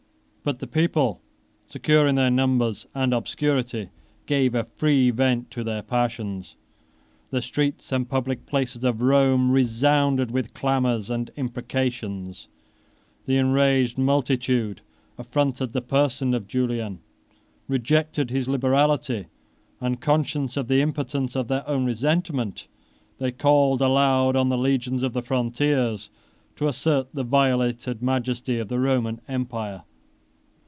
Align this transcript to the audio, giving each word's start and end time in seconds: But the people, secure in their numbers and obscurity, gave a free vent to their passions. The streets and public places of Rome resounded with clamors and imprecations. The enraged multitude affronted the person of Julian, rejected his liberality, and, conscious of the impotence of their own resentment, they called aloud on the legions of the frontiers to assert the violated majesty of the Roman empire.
But 0.43 0.57
the 0.57 0.65
people, 0.65 1.21
secure 1.67 2.07
in 2.07 2.15
their 2.15 2.31
numbers 2.31 2.87
and 2.95 3.13
obscurity, 3.13 3.89
gave 4.25 4.55
a 4.55 4.63
free 4.63 5.11
vent 5.11 5.51
to 5.51 5.63
their 5.63 5.83
passions. 5.83 6.55
The 7.29 7.43
streets 7.43 7.91
and 7.91 8.09
public 8.09 8.47
places 8.47 8.83
of 8.83 9.01
Rome 9.01 9.51
resounded 9.51 10.31
with 10.31 10.55
clamors 10.55 11.11
and 11.11 11.29
imprecations. 11.35 12.47
The 13.27 13.37
enraged 13.37 13.99
multitude 13.99 14.81
affronted 15.15 15.73
the 15.73 15.81
person 15.83 16.33
of 16.33 16.47
Julian, 16.47 17.01
rejected 17.67 18.31
his 18.31 18.47
liberality, 18.49 19.27
and, 19.79 20.01
conscious 20.01 20.57
of 20.57 20.67
the 20.67 20.81
impotence 20.81 21.35
of 21.35 21.49
their 21.49 21.69
own 21.69 21.85
resentment, 21.85 22.67
they 23.19 23.31
called 23.31 23.79
aloud 23.79 24.35
on 24.35 24.49
the 24.49 24.57
legions 24.57 25.03
of 25.03 25.13
the 25.13 25.21
frontiers 25.21 26.09
to 26.55 26.67
assert 26.67 27.13
the 27.13 27.23
violated 27.23 28.01
majesty 28.01 28.57
of 28.57 28.69
the 28.69 28.79
Roman 28.79 29.21
empire. 29.27 29.83